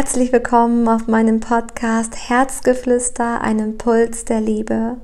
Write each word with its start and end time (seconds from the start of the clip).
Herzlich 0.00 0.32
willkommen 0.32 0.88
auf 0.88 1.08
meinem 1.08 1.40
Podcast 1.40 2.30
Herzgeflüster, 2.30 3.42
ein 3.42 3.58
Impuls 3.58 4.24
der 4.24 4.40
Liebe. 4.40 4.96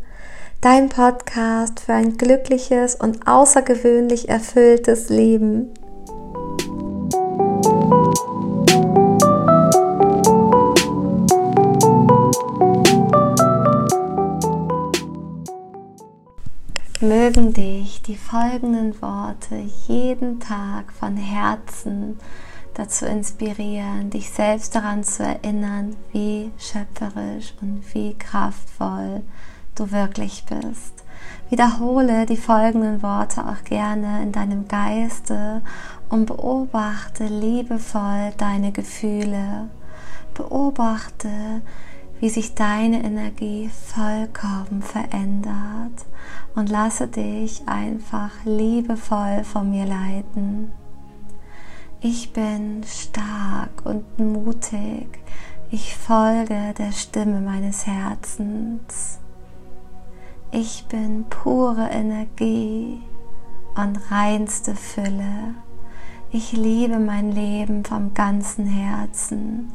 Dein 0.63 0.89
Podcast 0.89 1.81
für 1.81 1.93
ein 1.93 2.17
glückliches 2.17 2.95
und 2.95 3.29
außergewöhnlich 3.29 4.31
erfülltes 4.31 5.11
Leben. 5.11 5.75
Mögen 17.03 17.53
dich 17.53 18.01
die 18.01 18.17
folgenden 18.17 18.99
Worte 19.03 19.57
jeden 19.89 20.41
Tag 20.41 20.91
von 20.91 21.19
Herzen 21.19 22.19
dazu 22.77 23.07
inspirieren, 23.07 24.11
dich 24.11 24.31
selbst 24.31 24.75
daran 24.75 25.03
zu 25.03 25.23
erinnern, 25.23 25.97
wie 26.13 26.53
schöpferisch 26.59 27.55
und 27.61 27.83
wie 27.95 28.15
kraftvoll 28.15 29.23
du 29.75 29.91
wirklich 29.91 30.45
bist. 30.45 31.05
Wiederhole 31.49 32.27
die 32.27 32.37
folgenden 32.37 33.03
Worte 33.03 33.47
auch 33.47 33.65
gerne 33.65 34.23
in 34.23 34.33
deinem 34.33 34.69
Geiste 34.69 35.63
und 36.11 36.27
beobachte 36.27 37.25
liebevoll 37.25 38.33
deine 38.37 38.73
Gefühle. 38.73 39.71
Beobachte, 40.35 41.63
wie 42.21 42.29
sich 42.29 42.55
deine 42.55 43.03
Energie 43.03 43.71
vollkommen 43.95 44.83
verändert 44.83 46.05
und 46.55 46.69
lasse 46.69 47.09
dich 47.09 47.63
einfach 47.67 48.31
liebevoll 48.45 49.45
von 49.45 49.71
mir 49.71 49.87
leiten. 49.87 50.73
Ich 52.09 52.33
bin 52.33 52.85
stark 52.87 53.85
und 53.85 54.21
mutig. 54.21 55.09
Ich 55.73 55.97
folge 55.97 56.73
der 56.79 56.93
Stimme 56.93 57.41
meines 57.41 57.85
Herzens. 57.85 59.19
Ich 60.53 60.87
bin 60.87 61.25
pure 61.29 61.89
Energie 61.91 63.03
und 63.75 63.99
reinste 64.09 64.77
Fülle. 64.77 65.57
Ich 66.31 66.53
liebe 66.53 67.01
mein 67.01 67.33
Leben 67.33 67.85
vom 67.85 68.15
ganzen 68.15 68.69
Herzen. 68.69 69.73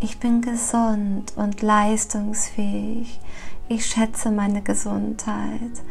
Ich 0.00 0.18
bin 0.18 0.40
gesund 0.40 1.34
und 1.36 1.60
leistungsfähig. 1.60 3.20
Ich 3.68 3.84
schätze 3.84 4.30
meine 4.30 4.62
Gesundheit. 4.62 5.82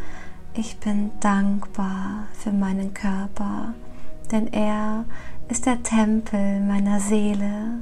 Ich 0.56 0.80
bin 0.80 1.12
dankbar 1.20 2.24
für 2.34 2.52
meinen 2.52 2.96
Körper, 2.96 3.76
denn 4.32 4.52
er 4.52 5.06
ist 5.50 5.66
der 5.66 5.84
Tempel 5.84 6.62
meiner 6.62 7.00
Seele. 7.00 7.80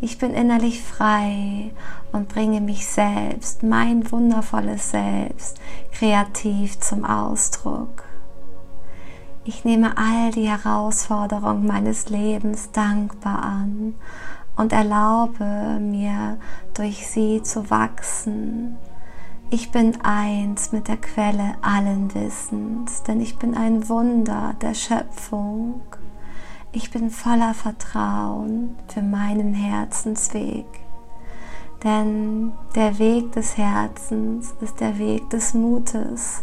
Ich 0.00 0.18
bin 0.18 0.34
innerlich 0.34 0.82
frei 0.82 1.72
und 2.12 2.28
bringe 2.28 2.60
mich 2.60 2.86
selbst, 2.86 3.62
mein 3.62 4.10
wundervolles 4.10 4.90
Selbst, 4.90 5.58
kreativ 5.92 6.78
zum 6.80 7.04
Ausdruck. 7.04 8.04
Ich 9.44 9.64
nehme 9.64 9.96
all 9.96 10.30
die 10.30 10.48
Herausforderungen 10.48 11.66
meines 11.66 12.08
Lebens 12.08 12.70
dankbar 12.72 13.42
an 13.42 13.94
und 14.56 14.72
erlaube 14.72 15.78
mir, 15.80 16.38
durch 16.74 17.06
sie 17.06 17.42
zu 17.42 17.70
wachsen. 17.70 18.76
Ich 19.50 19.70
bin 19.70 20.00
eins 20.02 20.72
mit 20.72 20.88
der 20.88 20.96
Quelle 20.96 21.54
allen 21.62 22.14
Wissens, 22.14 23.02
denn 23.02 23.20
ich 23.20 23.36
bin 23.38 23.54
ein 23.54 23.88
Wunder 23.88 24.54
der 24.60 24.74
Schöpfung. 24.74 25.82
Ich 26.76 26.90
bin 26.90 27.08
voller 27.08 27.54
Vertrauen 27.54 28.74
für 28.88 29.00
meinen 29.00 29.54
Herzensweg. 29.54 30.66
Denn 31.84 32.52
der 32.74 32.98
Weg 32.98 33.30
des 33.30 33.56
Herzens 33.56 34.52
ist 34.60 34.80
der 34.80 34.98
Weg 34.98 35.30
des 35.30 35.54
Mutes. 35.54 36.42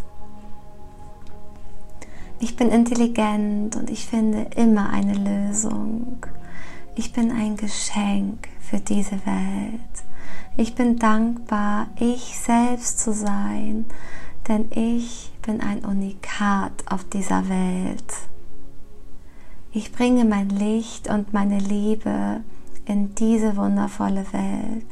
Ich 2.40 2.56
bin 2.56 2.70
intelligent 2.70 3.75
und 3.75 3.90
ich 3.90 4.06
finde 4.06 4.47
immer 4.56 4.91
eine 4.91 5.16
Lösung. 5.16 6.25
Ich 6.96 7.12
bin 7.12 7.34
ein 7.34 7.58
Geschenk 7.58 8.47
für 8.62 8.80
diese 8.80 9.25
Welt. 9.25 9.81
Ich 10.56 10.75
bin 10.75 10.97
dankbar, 10.97 11.88
ich 12.00 12.40
selbst 12.40 13.02
zu 13.02 13.12
sein, 13.12 13.86
denn 14.47 14.72
ich 14.72 15.34
bin 15.41 15.59
ein 15.59 15.84
Unikat 15.84 16.72
auf 16.90 17.03
dieser 17.03 17.50
Welt. 17.50 18.14
Ich 19.74 19.94
bringe 19.94 20.26
mein 20.26 20.50
Licht 20.50 21.09
und 21.09 21.32
meine 21.32 21.58
Liebe 21.58 22.42
in 22.86 23.16
diese 23.16 23.56
wundervolle 23.56 24.26
Welt. 24.34 24.86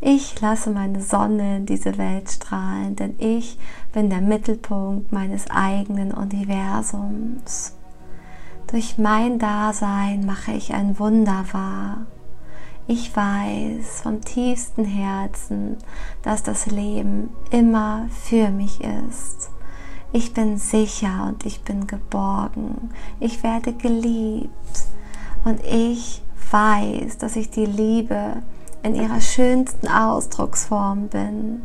Ich 0.00 0.40
lasse 0.40 0.70
meine 0.70 1.02
Sonne 1.02 1.56
in 1.56 1.66
diese 1.66 1.98
Welt 1.98 2.30
strahlen, 2.30 2.94
denn 2.94 3.16
ich 3.18 3.58
bin 3.92 4.08
der 4.08 4.20
Mittelpunkt 4.20 5.10
meines 5.10 5.50
eigenen 5.50 6.12
Universums. 6.12 7.76
Durch 8.68 8.98
mein 8.98 9.40
Dasein 9.40 10.24
mache 10.24 10.52
ich 10.52 10.72
ein 10.72 10.96
Wunder 11.00 11.44
wahr. 11.50 12.06
Ich 12.86 13.14
weiß 13.14 14.02
vom 14.02 14.20
tiefsten 14.20 14.84
Herzen, 14.84 15.76
dass 16.22 16.44
das 16.44 16.66
Leben 16.66 17.30
immer 17.50 18.06
für 18.10 18.50
mich 18.50 18.80
ist. 18.80 19.50
Ich 20.12 20.34
bin 20.34 20.58
sicher 20.58 21.26
und 21.28 21.46
ich 21.46 21.62
bin 21.62 21.86
geborgen. 21.86 22.90
Ich 23.20 23.42
werde 23.42 23.72
geliebt. 23.72 24.50
Und 25.44 25.64
ich 25.64 26.22
weiß, 26.50 27.18
dass 27.18 27.36
ich 27.36 27.50
die 27.50 27.66
Liebe 27.66 28.42
in 28.82 28.94
ihrer 28.94 29.20
schönsten 29.20 29.88
Ausdrucksform 29.88 31.08
bin. 31.08 31.62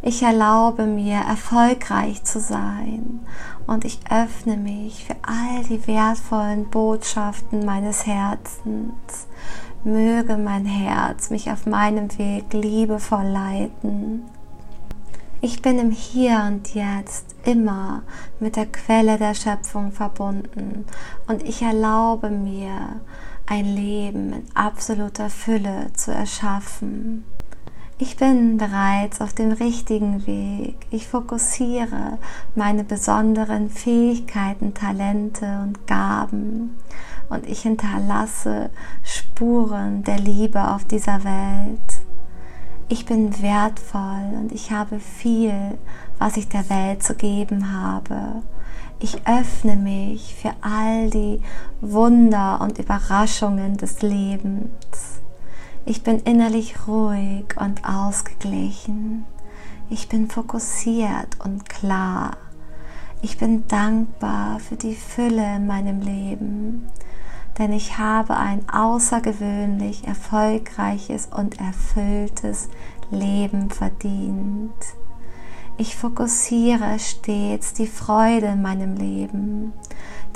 Ich 0.00 0.22
erlaube 0.22 0.86
mir, 0.86 1.16
erfolgreich 1.16 2.24
zu 2.24 2.38
sein 2.38 3.20
und 3.66 3.86
ich 3.86 4.00
öffne 4.10 4.58
mich 4.58 5.06
für 5.06 5.16
all 5.22 5.64
die 5.64 5.86
wertvollen 5.86 6.68
Botschaften 6.68 7.64
meines 7.64 8.06
Herzens. 8.06 9.28
Möge 9.82 10.36
mein 10.36 10.66
Herz 10.66 11.30
mich 11.30 11.50
auf 11.50 11.64
meinem 11.64 12.18
Weg 12.18 12.52
liebevoll 12.52 13.24
leiten. 13.24 14.24
Ich 15.44 15.60
bin 15.60 15.78
im 15.78 15.90
Hier 15.90 16.42
und 16.48 16.74
Jetzt 16.74 17.36
immer 17.44 18.02
mit 18.40 18.56
der 18.56 18.64
Quelle 18.64 19.18
der 19.18 19.34
Schöpfung 19.34 19.92
verbunden 19.92 20.86
und 21.28 21.42
ich 21.42 21.60
erlaube 21.60 22.30
mir, 22.30 23.02
ein 23.44 23.66
Leben 23.66 24.32
in 24.32 24.46
absoluter 24.54 25.28
Fülle 25.28 25.92
zu 25.92 26.12
erschaffen. 26.12 27.26
Ich 27.98 28.16
bin 28.16 28.56
bereits 28.56 29.20
auf 29.20 29.34
dem 29.34 29.52
richtigen 29.52 30.26
Weg. 30.26 30.76
Ich 30.90 31.08
fokussiere 31.08 32.16
meine 32.54 32.82
besonderen 32.82 33.68
Fähigkeiten, 33.68 34.72
Talente 34.72 35.60
und 35.62 35.86
Gaben 35.86 36.74
und 37.28 37.46
ich 37.46 37.60
hinterlasse 37.60 38.70
Spuren 39.02 40.04
der 40.04 40.20
Liebe 40.20 40.70
auf 40.70 40.86
dieser 40.86 41.22
Welt. 41.22 41.93
Ich 42.94 43.06
bin 43.06 43.42
wertvoll 43.42 44.38
und 44.40 44.52
ich 44.52 44.70
habe 44.70 45.00
viel, 45.00 45.76
was 46.20 46.36
ich 46.36 46.48
der 46.48 46.70
Welt 46.70 47.02
zu 47.02 47.16
geben 47.16 47.72
habe. 47.72 48.44
Ich 49.00 49.26
öffne 49.26 49.74
mich 49.74 50.36
für 50.36 50.52
all 50.60 51.10
die 51.10 51.42
Wunder 51.80 52.60
und 52.60 52.78
Überraschungen 52.78 53.76
des 53.76 54.00
Lebens. 54.02 55.18
Ich 55.84 56.04
bin 56.04 56.20
innerlich 56.20 56.86
ruhig 56.86 57.46
und 57.56 57.84
ausgeglichen. 57.84 59.24
Ich 59.90 60.08
bin 60.08 60.30
fokussiert 60.30 61.40
und 61.44 61.68
klar. 61.68 62.36
Ich 63.22 63.38
bin 63.38 63.66
dankbar 63.66 64.60
für 64.60 64.76
die 64.76 64.94
Fülle 64.94 65.56
in 65.56 65.66
meinem 65.66 66.00
Leben 66.00 66.86
denn 67.58 67.72
ich 67.72 67.98
habe 67.98 68.36
ein 68.36 68.68
außergewöhnlich 68.68 70.06
erfolgreiches 70.06 71.26
und 71.26 71.60
erfülltes 71.60 72.68
Leben 73.10 73.70
verdient. 73.70 74.72
Ich 75.76 75.96
fokussiere 75.96 76.98
stets 76.98 77.74
die 77.74 77.86
Freude 77.86 78.46
in 78.46 78.62
meinem 78.62 78.96
Leben, 78.96 79.72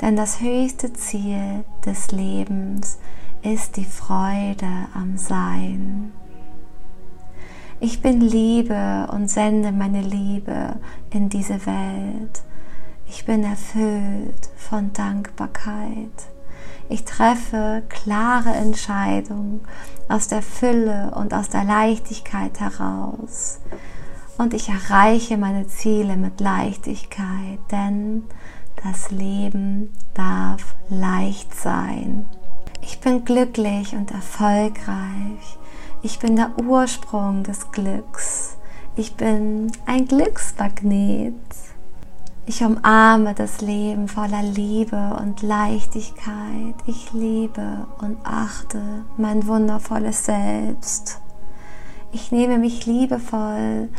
denn 0.01 0.15
das 0.15 0.41
höchste 0.41 0.91
Ziel 0.93 1.63
des 1.85 2.11
Lebens 2.11 2.99
ist 3.41 3.77
die 3.77 3.85
Freude 3.85 4.87
am 4.93 5.17
Sein. 5.17 6.11
Ich 7.79 8.01
bin 8.01 8.19
Liebe 8.19 9.07
und 9.13 9.29
sende 9.29 9.71
meine 9.71 10.01
Liebe 10.01 10.75
in 11.11 11.29
diese 11.29 11.65
Welt. 11.65 12.43
Ich 13.07 13.25
bin 13.25 13.45
erfüllt 13.45 14.49
von 14.57 14.91
Dankbarkeit. 14.91 16.27
Ich 16.89 17.05
treffe 17.05 17.83
klare 17.87 18.49
Entscheidungen 18.49 19.61
aus 20.07 20.27
der 20.27 20.41
Fülle 20.41 21.11
und 21.15 21.35
aus 21.35 21.49
der 21.49 21.63
Leichtigkeit 21.63 22.59
heraus. 22.59 23.59
Und 24.39 24.55
ich 24.55 24.69
erreiche 24.69 25.37
meine 25.37 25.67
Ziele 25.67 26.17
mit 26.17 26.39
Leichtigkeit, 26.39 27.59
denn 27.71 28.23
das 28.83 29.11
Leben 29.11 29.93
darf 30.15 30.75
leicht 30.89 31.53
sein. 31.53 32.25
Ich 32.81 32.99
bin 33.01 33.23
glücklich 33.23 33.93
und 33.93 34.09
erfolgreich. 34.09 35.57
Ich 36.01 36.17
bin 36.17 36.37
der 36.37 36.51
Ursprung 36.57 37.43
des 37.43 37.71
Glücks. 37.71 38.57
Ich 38.95 39.15
bin 39.15 39.71
ein 39.85 40.07
Glücksmagnet. 40.07 41.35
Ich 42.49 42.63
umarme 42.63 43.35
das 43.35 43.61
Leben 43.61 44.07
voller 44.07 44.41
Liebe 44.41 45.15
und 45.21 45.43
Leichtigkeit. 45.43 46.73
Ich 46.87 47.13
liebe 47.13 47.85
und 48.01 48.17
achte 48.23 48.81
mein 49.17 49.45
wundervolles 49.45 50.25
Selbst. 50.25 51.21
Ich 52.11 52.31
nehme 52.31 52.57
mich 52.57 52.87
liebevoll 52.87 53.89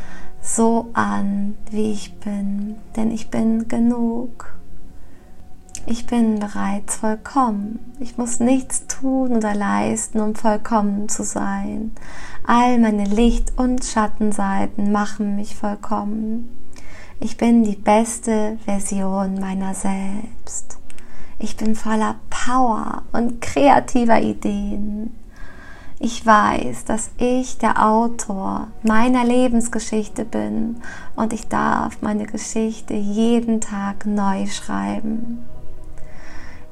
so 0.43 0.89
an, 0.95 1.59
wie 1.71 1.93
ich 1.93 2.19
bin, 2.19 2.75
denn 2.97 3.13
ich 3.13 3.31
bin 3.31 3.69
genug. 3.69 4.53
Ich 5.87 6.09
bin 6.09 6.41
bereits 6.41 6.97
vollkommen. 6.97 7.79
Ich 8.01 8.19
muss 8.19 8.41
nichts 8.41 8.89
tun 8.89 9.37
oder 9.37 9.55
leisten, 9.55 10.19
um 10.19 10.35
vollkommen 10.35 11.09
zu 11.09 11.23
sein. 11.23 11.93
All 12.45 12.81
meine 12.81 13.05
Licht- 13.05 13.53
und 13.57 13.85
Schattenseiten 13.85 14.91
machen 14.91 15.37
mich 15.37 15.55
vollkommen. 15.55 16.60
Ich 17.23 17.37
bin 17.37 17.65
die 17.65 17.77
beste 17.77 18.57
Version 18.65 19.39
meiner 19.39 19.75
selbst. 19.75 20.79
Ich 21.39 21.55
bin 21.55 21.75
voller 21.75 22.15
Power 22.31 23.03
und 23.13 23.43
kreativer 23.43 24.23
Ideen. 24.23 25.15
Ich 25.99 26.25
weiß, 26.25 26.87
dass 26.87 27.11
ich 27.19 27.59
der 27.59 27.87
Autor 27.87 28.69
meiner 28.83 29.23
Lebensgeschichte 29.27 30.25
bin 30.25 30.77
und 31.15 31.35
ich 31.35 31.47
darf 31.49 32.01
meine 32.01 32.25
Geschichte 32.25 32.95
jeden 32.95 33.61
Tag 33.61 34.07
neu 34.07 34.47
schreiben. 34.47 35.45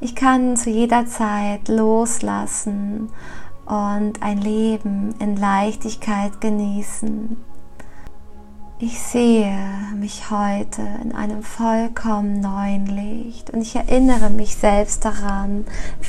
Ich 0.00 0.14
kann 0.14 0.56
zu 0.56 0.70
jeder 0.70 1.04
Zeit 1.04 1.68
loslassen 1.68 3.10
und 3.66 4.22
ein 4.22 4.40
Leben 4.40 5.14
in 5.18 5.36
Leichtigkeit 5.36 6.40
genießen. 6.40 7.36
Ich 8.80 9.00
sehe 9.00 9.58
mich 9.96 10.30
heute 10.30 10.82
in 11.02 11.12
einem 11.12 11.42
vollkommen 11.42 12.40
neuen 12.40 12.86
Licht 12.86 13.50
und 13.50 13.60
ich 13.60 13.74
erinnere 13.74 14.30
mich 14.30 14.54
selbst 14.54 15.04
daran, 15.04 15.64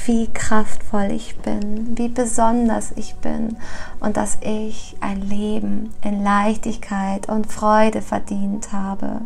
wie 0.05 0.27
kraftvoll 0.27 1.09
ich 1.09 1.39
bin, 1.39 1.97
wie 1.97 2.09
besonders 2.09 2.91
ich 2.95 3.15
bin 3.15 3.57
und 3.99 4.17
dass 4.17 4.37
ich 4.41 4.95
ein 4.99 5.19
Leben 5.23 5.89
in 6.03 6.23
Leichtigkeit 6.23 7.27
und 7.27 7.51
Freude 7.51 8.03
verdient 8.03 8.71
habe. 8.71 9.21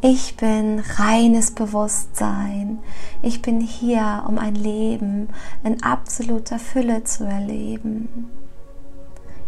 Ich 0.00 0.38
bin 0.38 0.82
reines 0.96 1.50
Bewusstsein. 1.50 2.78
Ich 3.20 3.42
bin 3.42 3.60
hier, 3.60 4.24
um 4.26 4.38
ein 4.38 4.54
Leben 4.54 5.28
in 5.64 5.82
absoluter 5.82 6.58
Fülle 6.58 7.04
zu 7.04 7.24
erleben. 7.24 8.30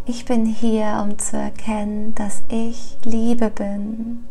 Ich 0.09 0.25
bin 0.25 0.47
hier, 0.47 1.01
um 1.03 1.19
zu 1.19 1.37
erkennen, 1.37 2.15
dass 2.15 2.45
ich 2.49 2.97
Liebe 3.03 3.51
bin. 3.51 4.29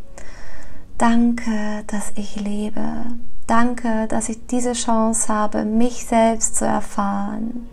Danke, 0.97 1.83
dass 1.87 2.13
ich 2.15 2.39
lebe. 2.39 3.03
Danke, 3.45 4.07
dass 4.07 4.29
ich 4.29 4.47
diese 4.47 4.71
Chance 4.71 5.27
habe, 5.27 5.65
mich 5.65 6.05
selbst 6.05 6.55
zu 6.55 6.63
erfahren. 6.63 7.67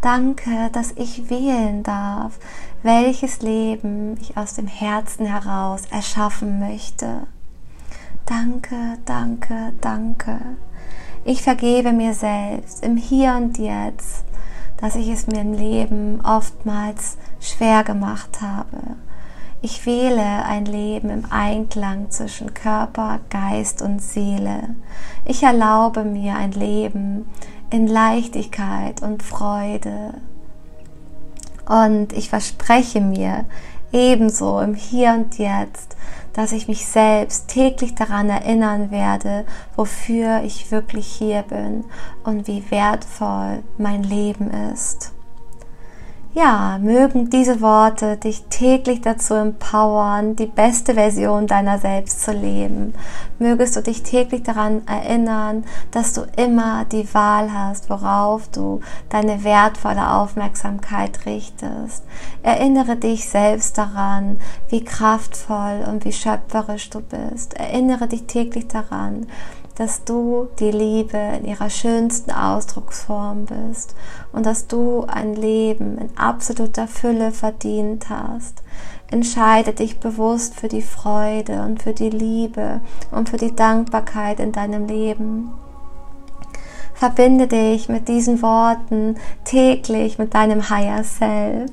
Danke, 0.00 0.70
dass 0.72 0.92
ich 0.92 1.28
wählen 1.28 1.82
darf, 1.82 2.38
welches 2.82 3.42
Leben 3.42 4.16
ich 4.22 4.38
aus 4.38 4.54
dem 4.54 4.66
Herzen 4.66 5.26
heraus 5.26 5.82
erschaffen 5.90 6.58
möchte. 6.58 7.26
Danke, 8.24 8.96
danke, 9.04 9.74
danke. 9.82 10.40
Ich 11.26 11.42
vergebe 11.42 11.92
mir 11.92 12.14
selbst 12.14 12.82
im 12.82 12.96
Hier 12.96 13.34
und 13.34 13.58
Jetzt, 13.58 14.24
dass 14.82 14.96
ich 14.96 15.08
es 15.08 15.28
mir 15.28 15.40
im 15.40 15.54
Leben 15.54 16.20
oftmals 16.24 17.16
schwer 17.40 17.84
gemacht 17.84 18.40
habe. 18.42 18.96
Ich 19.62 19.86
wähle 19.86 20.44
ein 20.44 20.64
Leben 20.64 21.08
im 21.08 21.24
Einklang 21.30 22.10
zwischen 22.10 22.52
Körper, 22.52 23.20
Geist 23.30 23.80
und 23.80 24.02
Seele. 24.02 24.74
Ich 25.24 25.44
erlaube 25.44 26.02
mir 26.02 26.34
ein 26.34 26.50
Leben 26.50 27.26
in 27.70 27.86
Leichtigkeit 27.86 29.02
und 29.02 29.22
Freude. 29.22 30.14
Und 31.64 32.12
ich 32.12 32.28
verspreche 32.28 33.00
mir 33.00 33.44
ebenso 33.92 34.58
im 34.58 34.74
Hier 34.74 35.12
und 35.12 35.38
Jetzt, 35.38 35.96
dass 36.32 36.52
ich 36.52 36.68
mich 36.68 36.86
selbst 36.86 37.48
täglich 37.48 37.94
daran 37.94 38.30
erinnern 38.30 38.90
werde, 38.90 39.44
wofür 39.76 40.42
ich 40.44 40.70
wirklich 40.70 41.06
hier 41.06 41.42
bin 41.42 41.84
und 42.24 42.46
wie 42.46 42.70
wertvoll 42.70 43.62
mein 43.78 44.02
Leben 44.02 44.50
ist. 44.72 45.11
Ja, 46.34 46.78
mögen 46.80 47.28
diese 47.28 47.60
Worte 47.60 48.16
dich 48.16 48.44
täglich 48.44 49.02
dazu 49.02 49.34
empowern, 49.34 50.34
die 50.34 50.46
beste 50.46 50.94
Version 50.94 51.46
deiner 51.46 51.78
selbst 51.78 52.22
zu 52.22 52.32
leben. 52.32 52.94
Mögest 53.38 53.76
du 53.76 53.82
dich 53.82 54.02
täglich 54.02 54.42
daran 54.42 54.80
erinnern, 54.86 55.64
dass 55.90 56.14
du 56.14 56.22
immer 56.38 56.86
die 56.86 57.12
Wahl 57.12 57.52
hast, 57.52 57.90
worauf 57.90 58.48
du 58.48 58.80
deine 59.10 59.44
wertvolle 59.44 60.10
Aufmerksamkeit 60.10 61.26
richtest. 61.26 62.02
Erinnere 62.42 62.96
dich 62.96 63.28
selbst 63.28 63.76
daran, 63.76 64.40
wie 64.70 64.82
kraftvoll 64.82 65.84
und 65.86 66.06
wie 66.06 66.12
schöpferisch 66.12 66.88
du 66.88 67.02
bist. 67.02 67.52
Erinnere 67.58 68.08
dich 68.08 68.24
täglich 68.24 68.68
daran, 68.68 69.26
dass 69.76 70.04
du 70.04 70.48
die 70.58 70.70
Liebe 70.70 71.18
in 71.38 71.46
ihrer 71.46 71.70
schönsten 71.70 72.30
Ausdrucksform 72.30 73.46
bist 73.46 73.94
und 74.32 74.44
dass 74.46 74.66
du 74.66 75.04
ein 75.06 75.34
Leben 75.34 75.98
in 75.98 76.16
absoluter 76.16 76.86
Fülle 76.86 77.32
verdient 77.32 78.10
hast. 78.10 78.62
Entscheide 79.10 79.72
dich 79.72 80.00
bewusst 80.00 80.54
für 80.54 80.68
die 80.68 80.82
Freude 80.82 81.62
und 81.62 81.82
für 81.82 81.92
die 81.92 82.10
Liebe 82.10 82.80
und 83.10 83.28
für 83.28 83.36
die 83.36 83.54
Dankbarkeit 83.54 84.40
in 84.40 84.52
deinem 84.52 84.86
Leben. 84.86 85.52
Verbinde 86.94 87.48
dich 87.48 87.88
mit 87.88 88.06
diesen 88.08 88.42
Worten 88.42 89.16
täglich 89.44 90.18
mit 90.18 90.34
deinem 90.34 90.70
Higher 90.70 91.02
Self 91.02 91.70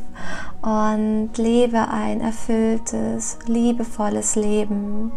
und 0.62 1.30
lebe 1.38 1.88
ein 1.88 2.20
erfülltes, 2.20 3.38
liebevolles 3.46 4.36
Leben. 4.36 5.12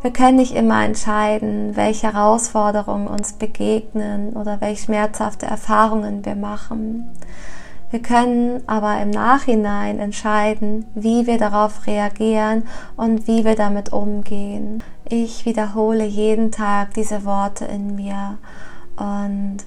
Wir 0.00 0.12
können 0.12 0.36
nicht 0.36 0.54
immer 0.54 0.84
entscheiden, 0.84 1.74
welche 1.74 2.12
Herausforderungen 2.12 3.08
uns 3.08 3.32
begegnen 3.32 4.34
oder 4.34 4.60
welche 4.60 4.84
schmerzhafte 4.84 5.46
Erfahrungen 5.46 6.24
wir 6.24 6.36
machen. 6.36 7.10
Wir 7.90 8.00
können 8.00 8.62
aber 8.66 9.00
im 9.00 9.10
Nachhinein 9.10 9.98
entscheiden, 9.98 10.84
wie 10.94 11.26
wir 11.26 11.38
darauf 11.38 11.86
reagieren 11.86 12.64
und 12.96 13.26
wie 13.26 13.44
wir 13.44 13.56
damit 13.56 13.92
umgehen. 13.92 14.84
Ich 15.08 15.46
wiederhole 15.46 16.04
jeden 16.04 16.52
Tag 16.52 16.94
diese 16.94 17.24
Worte 17.24 17.64
in 17.64 17.96
mir 17.96 18.38
und 18.96 19.58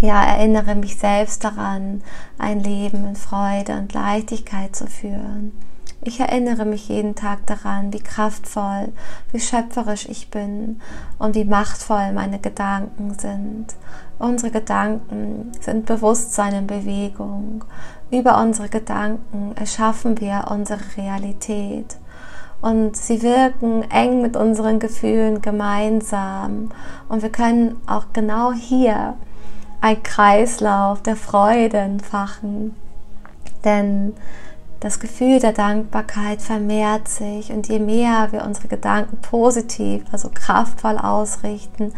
ja, 0.00 0.22
erinnere 0.24 0.76
mich 0.76 0.96
selbst 0.96 1.44
daran, 1.44 2.02
ein 2.38 2.60
Leben 2.60 3.04
in 3.04 3.16
Freude 3.16 3.76
und 3.76 3.92
Leichtigkeit 3.92 4.74
zu 4.74 4.86
führen. 4.86 5.52
Ich 6.02 6.18
erinnere 6.18 6.64
mich 6.64 6.88
jeden 6.88 7.14
Tag 7.14 7.44
daran, 7.46 7.92
wie 7.92 8.00
kraftvoll, 8.00 8.88
wie 9.32 9.40
schöpferisch 9.40 10.08
ich 10.08 10.30
bin 10.30 10.80
und 11.18 11.34
wie 11.34 11.44
machtvoll 11.44 12.12
meine 12.12 12.38
Gedanken 12.38 13.18
sind. 13.18 13.66
Unsere 14.18 14.50
Gedanken 14.50 15.52
sind 15.60 15.84
Bewusstsein 15.84 16.54
in 16.54 16.66
Bewegung. 16.66 17.64
Über 18.10 18.40
unsere 18.40 18.70
Gedanken 18.70 19.52
erschaffen 19.56 20.18
wir 20.20 20.46
unsere 20.48 20.80
Realität. 20.96 21.98
Und 22.62 22.96
sie 22.96 23.22
wirken 23.22 23.82
eng 23.90 24.22
mit 24.22 24.36
unseren 24.36 24.78
Gefühlen 24.78 25.42
gemeinsam. 25.42 26.70
Und 27.10 27.22
wir 27.22 27.30
können 27.30 27.76
auch 27.86 28.06
genau 28.14 28.52
hier 28.52 29.16
einen 29.82 30.02
Kreislauf 30.02 31.02
der 31.02 31.16
Freude 31.16 31.78
entfachen. 31.78 32.74
Denn 33.64 34.14
das 34.80 34.98
Gefühl 34.98 35.38
der 35.38 35.52
Dankbarkeit 35.52 36.40
vermehrt 36.40 37.08
sich 37.08 37.52
und 37.52 37.68
je 37.68 37.78
mehr 37.78 38.28
wir 38.32 38.44
unsere 38.44 38.68
Gedanken 38.68 39.18
positiv, 39.18 40.04
also 40.10 40.30
kraftvoll 40.32 40.96
ausrichten, 40.98 41.92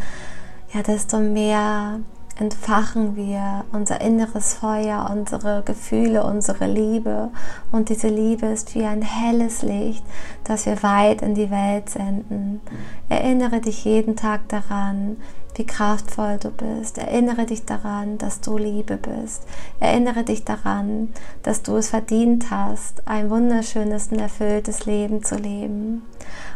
ja, 0.74 0.82
desto 0.82 1.18
mehr 1.18 2.00
entfachen 2.38 3.14
wir 3.14 3.64
unser 3.72 4.00
inneres 4.00 4.54
Feuer, 4.54 5.08
unsere 5.12 5.62
Gefühle, 5.64 6.24
unsere 6.24 6.66
Liebe. 6.66 7.30
Und 7.70 7.88
diese 7.88 8.08
Liebe 8.08 8.46
ist 8.46 8.74
wie 8.74 8.84
ein 8.84 9.02
helles 9.02 9.62
Licht, 9.62 10.02
das 10.44 10.66
wir 10.66 10.82
weit 10.82 11.22
in 11.22 11.34
die 11.34 11.50
Welt 11.50 11.90
senden. 11.90 12.60
Erinnere 13.08 13.60
dich 13.60 13.84
jeden 13.84 14.16
Tag 14.16 14.48
daran, 14.48 15.18
wie 15.54 15.66
kraftvoll 15.66 16.38
du 16.38 16.50
bist. 16.50 16.98
Erinnere 16.98 17.44
dich 17.44 17.64
daran, 17.64 18.18
dass 18.18 18.40
du 18.40 18.56
Liebe 18.56 18.96
bist. 18.96 19.42
Erinnere 19.80 20.24
dich 20.24 20.44
daran, 20.44 21.12
dass 21.42 21.62
du 21.62 21.76
es 21.76 21.90
verdient 21.90 22.50
hast, 22.50 23.06
ein 23.06 23.28
wunderschönes 23.28 24.08
und 24.08 24.18
erfülltes 24.18 24.86
Leben 24.86 25.22
zu 25.22 25.36
leben. 25.36 26.02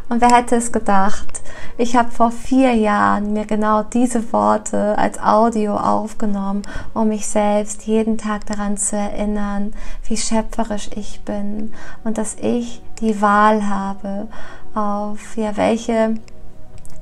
Und 0.09 0.21
wer 0.21 0.29
hätte 0.29 0.55
es 0.55 0.71
gedacht? 0.71 1.41
Ich 1.77 1.95
habe 1.95 2.09
vor 2.09 2.31
vier 2.31 2.73
Jahren 2.73 3.33
mir 3.33 3.45
genau 3.45 3.83
diese 3.83 4.31
Worte 4.31 4.97
als 4.97 5.19
Audio 5.19 5.75
aufgenommen, 5.75 6.61
um 6.93 7.09
mich 7.09 7.27
selbst 7.27 7.83
jeden 7.83 8.17
Tag 8.17 8.45
daran 8.45 8.77
zu 8.77 8.95
erinnern, 8.95 9.73
wie 10.07 10.17
schöpferisch 10.17 10.89
ich 10.95 11.21
bin 11.21 11.73
und 12.03 12.17
dass 12.17 12.35
ich 12.41 12.81
die 13.01 13.21
Wahl 13.21 13.67
habe, 13.67 14.27
auf 14.73 15.35
ja, 15.37 15.57
welche 15.57 16.15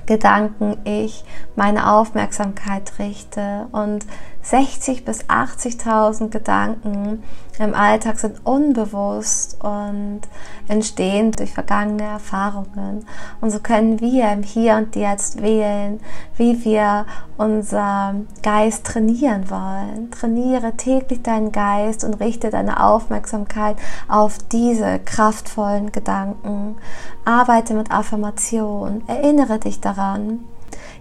Gedanken 0.05 0.77
ich 0.83 1.23
meine 1.55 1.91
Aufmerksamkeit 1.91 2.93
richte. 2.99 3.67
Und 3.71 4.05
60 4.45 5.05
bis 5.05 5.25
80.000 5.25 6.29
Gedanken 6.29 7.23
im 7.57 7.73
Alltag 7.73 8.19
sind 8.19 8.45
unbewusst 8.45 9.57
und 9.63 10.21
entstehen 10.67 11.31
durch 11.31 11.53
vergangene 11.53 12.03
Erfahrungen. 12.03 13.07
Und 13.41 13.51
so 13.51 13.59
können 13.59 14.01
wir 14.01 14.31
im 14.31 14.43
Hier 14.43 14.75
und 14.75 14.95
Jetzt 14.95 15.41
wählen, 15.41 15.99
wie 16.37 16.63
wir 16.65 17.05
unser 17.37 18.15
Geist 18.43 18.85
trainieren 18.85 19.49
wollen. 19.49 20.11
Trainiere 20.11 20.73
täglich 20.75 21.23
deinen 21.23 21.51
Geist 21.51 22.03
und 22.03 22.15
richte 22.15 22.49
deine 22.49 22.83
Aufmerksamkeit 22.83 23.77
auf 24.07 24.37
diese 24.51 24.99
kraftvollen 24.99 25.91
Gedanken. 25.91 26.75
Arbeite 27.23 27.73
mit 27.73 27.89
Affirmation. 27.89 29.03
Erinnere 29.07 29.59
dich 29.59 29.79
daran 29.79 30.43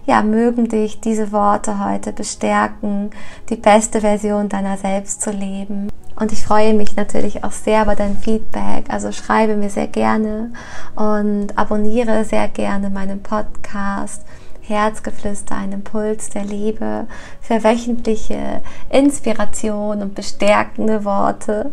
ja, 0.05 0.21
mögen 0.21 0.69
dich 0.69 1.01
diese 1.01 1.31
Worte 1.31 1.83
heute 1.83 2.13
bestärken, 2.13 3.09
die 3.49 3.55
beste 3.55 4.01
Version 4.01 4.49
deiner 4.49 4.77
selbst 4.77 5.21
zu 5.21 5.31
leben. 5.31 5.89
Und 6.17 6.31
ich 6.31 6.43
freue 6.45 6.73
mich 6.73 6.95
natürlich 6.95 7.43
auch 7.43 7.51
sehr 7.51 7.83
über 7.83 7.95
dein 7.95 8.17
Feedback. 8.17 8.85
Also 8.89 9.11
schreibe 9.11 9.55
mir 9.55 9.69
sehr 9.69 9.87
gerne 9.87 10.53
und 10.95 11.57
abonniere 11.57 12.23
sehr 12.23 12.47
gerne 12.47 12.89
meinen 12.89 13.21
Podcast. 13.21 14.23
Herzgeflüster, 14.61 15.55
ein 15.55 15.73
Impuls 15.73 16.29
der 16.29 16.43
Liebe 16.43 17.05
für 17.39 17.63
wöchentliche 17.63 18.61
Inspiration 18.89 20.01
und 20.01 20.15
bestärkende 20.15 21.05
Worte. 21.05 21.71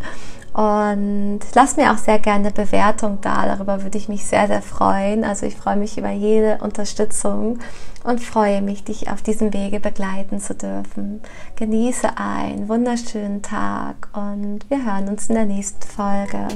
Und 0.52 1.40
lass 1.54 1.76
mir 1.76 1.92
auch 1.92 1.98
sehr 1.98 2.18
gerne 2.18 2.48
eine 2.48 2.50
Bewertung 2.50 3.18
da. 3.22 3.46
Darüber 3.46 3.82
würde 3.82 3.96
ich 3.96 4.08
mich 4.08 4.26
sehr, 4.26 4.46
sehr 4.46 4.62
freuen. 4.62 5.24
Also 5.24 5.46
ich 5.46 5.56
freue 5.56 5.76
mich 5.76 5.96
über 5.96 6.10
jede 6.10 6.58
Unterstützung 6.58 7.58
und 8.04 8.20
freue 8.20 8.60
mich, 8.60 8.84
dich 8.84 9.10
auf 9.10 9.22
diesem 9.22 9.54
Wege 9.54 9.80
begleiten 9.80 10.40
zu 10.40 10.54
dürfen. 10.54 11.22
Genieße 11.56 12.18
einen 12.18 12.68
wunderschönen 12.68 13.42
Tag 13.42 14.08
und 14.12 14.68
wir 14.68 14.84
hören 14.84 15.08
uns 15.08 15.28
in 15.28 15.36
der 15.36 15.46
nächsten 15.46 15.86
Folge. 15.86 16.48